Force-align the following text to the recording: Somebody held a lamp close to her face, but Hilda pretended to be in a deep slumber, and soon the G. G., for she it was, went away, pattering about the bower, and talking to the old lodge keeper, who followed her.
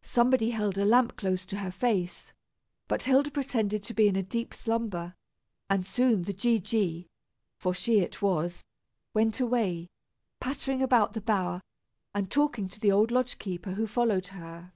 Somebody 0.00 0.52
held 0.52 0.78
a 0.78 0.86
lamp 0.86 1.18
close 1.18 1.44
to 1.44 1.58
her 1.58 1.70
face, 1.70 2.32
but 2.88 3.02
Hilda 3.02 3.30
pretended 3.30 3.82
to 3.82 3.92
be 3.92 4.08
in 4.08 4.16
a 4.16 4.22
deep 4.22 4.54
slumber, 4.54 5.14
and 5.68 5.84
soon 5.84 6.22
the 6.22 6.32
G. 6.32 6.58
G., 6.58 7.10
for 7.58 7.74
she 7.74 7.98
it 8.00 8.22
was, 8.22 8.64
went 9.12 9.38
away, 9.38 9.90
pattering 10.40 10.80
about 10.80 11.12
the 11.12 11.20
bower, 11.20 11.60
and 12.14 12.30
talking 12.30 12.66
to 12.66 12.80
the 12.80 12.90
old 12.92 13.10
lodge 13.10 13.36
keeper, 13.38 13.72
who 13.72 13.86
followed 13.86 14.28
her. 14.28 14.72